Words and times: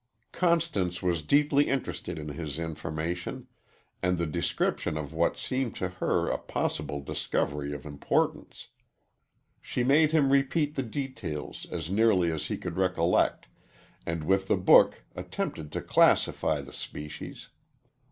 Constance 0.31 1.03
was 1.03 1.21
deeply 1.21 1.69
interested 1.69 2.17
in 2.17 2.29
his 2.29 2.57
information, 2.57 3.45
and 4.01 4.17
the 4.17 4.25
description 4.25 4.97
of 4.97 5.13
what 5.13 5.37
seemed 5.37 5.75
to 5.75 5.89
her 5.89 6.27
a 6.27 6.39
possible 6.39 7.01
discovery 7.01 7.71
of 7.71 7.85
importance. 7.85 8.69
She 9.61 9.83
made 9.83 10.11
him 10.11 10.31
repeat 10.31 10.73
the 10.73 10.81
details 10.81 11.67
as 11.71 11.91
nearly 11.91 12.31
as 12.31 12.47
he 12.47 12.57
could 12.57 12.77
recollect, 12.77 13.45
and 14.03 14.23
with 14.23 14.47
the 14.47 14.57
book 14.57 15.03
attempted 15.15 15.71
to 15.73 15.81
classify 15.83 16.61
the 16.61 16.73
species. 16.73 17.49